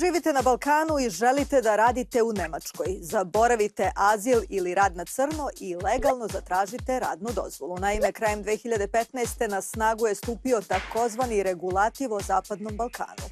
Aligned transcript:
Živite 0.00 0.32
na 0.32 0.42
Balkanu 0.42 0.98
i 0.98 1.10
želite 1.10 1.60
da 1.62 1.76
radite 1.76 2.22
u 2.22 2.32
Nemačkoj. 2.32 2.86
Zaboravite 3.00 3.92
azil 3.96 4.40
ili 4.48 4.74
rad 4.74 4.96
na 4.96 5.04
crno 5.04 5.48
i 5.60 5.76
legalno 5.76 6.28
zatražite 6.32 7.00
radnu 7.00 7.28
dozvolu. 7.34 7.78
Naime, 7.78 8.12
krajem 8.12 8.44
2015. 8.44 9.48
na 9.48 9.62
snagu 9.62 10.06
je 10.06 10.14
stupio 10.14 10.60
takozvani 10.60 11.42
regulativ 11.42 12.12
o 12.12 12.20
Zapadnom 12.20 12.76
Balkanu. 12.76 13.26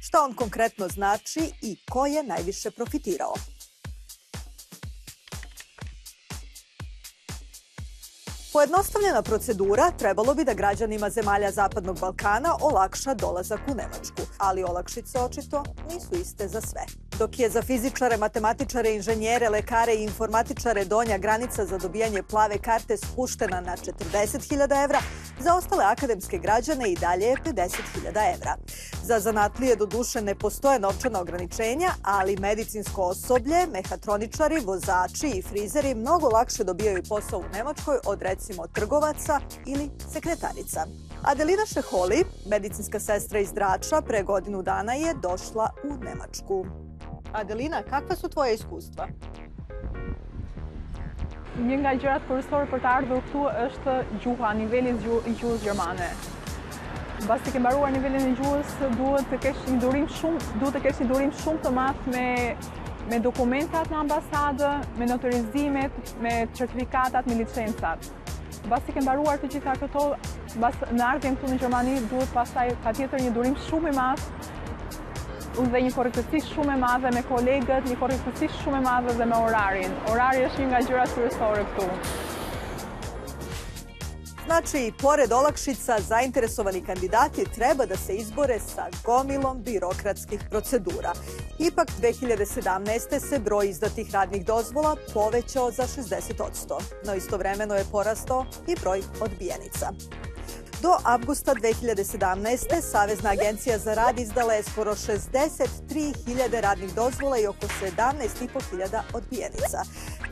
Šta 0.00 0.22
on 0.22 0.34
konkretno 0.34 0.88
znači 0.88 1.52
i 1.62 1.76
ko 1.90 2.06
je 2.06 2.22
najviše 2.22 2.70
profitirao? 2.70 3.34
Pojednostavljena 8.52 9.22
procedura 9.22 9.90
trebalo 9.98 10.34
bi 10.34 10.44
da 10.44 10.54
građanima 10.54 11.10
zemalja 11.10 11.50
Zapadnog 11.50 12.00
Balkana 12.00 12.56
olakša 12.60 13.14
dolazak 13.14 13.60
u 13.68 13.74
Nemačku, 13.74 14.22
ali 14.38 14.64
olakšice 14.64 15.18
očito 15.20 15.64
nisu 15.88 16.14
iste 16.20 16.48
za 16.48 16.60
sve. 16.60 16.82
Dok 17.18 17.38
je 17.38 17.50
za 17.50 17.62
fizičare, 17.62 18.16
matematičare, 18.16 18.94
inženjere, 18.94 19.48
lekare 19.48 19.94
i 19.94 20.02
informatičare 20.02 20.84
donja 20.84 21.18
granica 21.18 21.66
za 21.66 21.78
dobijanje 21.78 22.22
plave 22.22 22.58
karte 22.58 22.96
spuštena 22.96 23.60
na 23.60 23.76
40.000 23.76 24.84
evra, 24.84 25.00
za 25.40 25.54
ostale 25.54 25.84
akademske 25.84 26.38
građane 26.38 26.92
i 26.92 26.96
dalje 26.96 27.24
je 27.24 27.36
50.000 27.36 28.34
evra. 28.34 28.56
Za 29.04 29.20
zanatlije 29.20 29.76
do 29.76 29.86
duše 29.86 30.20
ne 30.20 30.34
postoje 30.34 30.78
novčana 30.78 31.20
ograničenja, 31.20 31.90
ali 32.02 32.36
medicinsko 32.36 33.02
osoblje, 33.02 33.66
mehatroničari, 33.72 34.60
vozači 34.64 35.26
i 35.26 35.42
frizeri 35.42 35.94
mnogo 35.94 36.28
lakše 36.28 36.64
dobijaju 36.64 37.02
posao 37.08 37.38
u 37.38 37.44
Nemačkoj 37.52 37.98
od 38.06 38.22
recimo 38.22 38.66
trgovaca 38.66 39.40
ili 39.66 39.90
sekretarica. 40.12 40.86
Adelina 41.22 41.66
Šeholi, 41.66 42.24
medicinska 42.46 43.00
sestra 43.00 43.38
iz 43.38 43.52
Drača, 43.52 44.00
pre 44.00 44.22
godinu 44.22 44.62
dana 44.62 44.94
je 44.94 45.14
došla 45.22 45.70
u 45.84 46.04
Nemačku. 46.04 46.66
Adelina, 47.32 47.82
kakva 47.82 48.16
su 48.16 48.28
tvoje 48.28 48.54
iskustva? 48.54 49.08
Një 51.58 51.80
nga 51.80 51.90
gjërat 51.94 52.22
kërësore 52.28 52.70
për 52.70 52.80
të 52.80 52.92
ardhur 52.96 53.18
këtu 53.26 53.42
është 53.66 53.96
gjuha, 54.22 54.52
niveli 54.54 54.94
i 55.26 55.34
gjuhës 55.34 55.62
gjermane. 55.62 56.08
Bas 57.22 57.42
të 57.46 57.52
ke 57.54 57.60
mbaruar 57.62 57.92
nivelin 57.94 58.24
e 58.26 58.30
gjuhës, 58.34 58.70
duhet 58.98 59.28
të 59.30 59.36
kesh 59.44 59.58
një 59.70 59.76
durim 59.84 60.06
shumë, 60.10 60.40
duhet 60.58 60.74
të 60.74 60.80
kesh 60.86 61.02
një 61.02 61.08
durim 61.12 61.34
shumë 61.42 61.60
të 61.62 61.70
madh 61.76 62.08
me 62.14 62.30
me 63.10 63.18
dokumentat 63.22 63.90
në 63.90 63.98
ambasadë, 64.00 64.68
me 64.98 65.06
notorizimet, 65.10 66.12
me 66.22 66.32
certifikatat, 66.54 67.26
me 67.26 67.38
licencat. 67.40 68.08
Bas 68.70 68.82
të 68.86 68.96
ke 68.96 69.04
mbaruar 69.04 69.38
të 69.42 69.50
gjitha 69.54 69.74
këto, 69.82 70.04
bas 70.62 70.78
në 70.90 71.06
ardhjen 71.08 71.38
këtu 71.38 71.50
në 71.50 71.60
Gjermani, 71.62 71.96
duhet 72.10 72.34
pastaj 72.34 72.68
patjetër 72.84 73.24
një 73.24 73.32
durim 73.38 73.56
shumë 73.68 73.90
i 73.90 73.96
madh 73.98 74.26
dhe 75.72 75.80
një 75.84 75.94
korrektësi 75.94 76.42
shumë 76.48 76.74
e 76.74 76.82
madhe 76.82 77.10
me 77.14 77.22
kolegët, 77.28 77.88
një 77.90 77.98
korrektësi 78.00 78.50
shumë 78.60 78.78
e 78.80 78.84
madhe 78.86 79.16
dhe 79.18 79.26
me 79.30 79.40
orarin. 79.46 79.98
Orari 80.10 80.46
është 80.48 80.62
një 80.62 80.70
nga 80.70 80.84
gjërat 80.88 81.18
kryesore 81.18 81.66
këtu. 81.72 81.88
Znači, 84.46 84.92
pored 84.98 85.32
olakšica, 85.32 86.00
zainteresovani 86.00 86.84
kandidati 86.84 87.44
treba 87.54 87.86
da 87.86 87.96
se 87.96 88.14
izbore 88.14 88.58
sa 88.60 88.86
gomilom 89.04 89.62
birokratskih 89.62 90.40
procedura. 90.50 91.12
Ipak, 91.58 91.88
2017. 92.00 93.28
se 93.28 93.38
broj 93.38 93.68
izdatih 93.68 94.10
radnih 94.12 94.46
dozvola 94.46 94.96
povećao 95.14 95.70
za 95.70 95.82
60%, 95.82 96.80
no 97.06 97.14
istovremeno 97.14 97.74
je 97.74 97.84
porastao 97.92 98.46
i 98.66 98.74
broj 98.82 99.02
odbijenica. 99.20 99.92
Do 100.82 100.96
avgusta 101.04 101.54
2017. 101.54 102.82
Savezna 102.90 103.30
agencija 103.30 103.78
za 103.78 103.94
rad 103.94 104.18
izdala 104.18 104.52
je 104.52 104.62
skoro 104.62 104.94
63.000 104.94 106.60
radnih 106.60 106.94
dozvola 106.94 107.38
i 107.38 107.46
oko 107.46 107.66
17.500 107.66 109.00
odbijenica. 109.12 109.82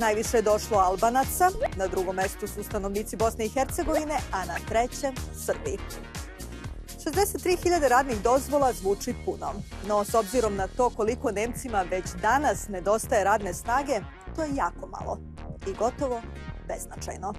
Najviše 0.00 0.36
je 0.36 0.42
došlo 0.42 0.78
Albanaca, 0.78 1.50
na 1.76 1.86
drugom 1.86 2.16
mestu 2.16 2.46
su 2.46 2.62
stanovnici 2.62 3.16
Bosne 3.16 3.44
i 3.46 3.48
Hercegovine, 3.48 4.18
a 4.32 4.44
na 4.44 4.54
trećem 4.68 5.14
Srbiji. 5.46 5.78
63.000 7.04 7.88
radnih 7.88 8.22
dozvola 8.22 8.72
zvuči 8.72 9.14
puno, 9.24 9.52
no 9.88 10.04
s 10.04 10.14
obzirom 10.14 10.56
na 10.56 10.68
to 10.76 10.90
koliko 10.90 11.30
Nemcima 11.30 11.82
već 11.82 12.04
danas 12.22 12.68
nedostaje 12.68 13.24
radne 13.24 13.54
snage, 13.54 14.00
to 14.36 14.42
je 14.42 14.54
jako 14.54 14.86
malo 14.86 15.18
i 15.66 15.72
gotovo 15.74 16.22
beznačajno. 16.68 17.34